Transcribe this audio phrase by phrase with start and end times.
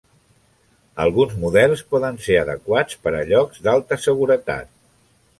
[1.03, 4.73] Alguns models poden ser adequats per a llocs d'alta seguretat.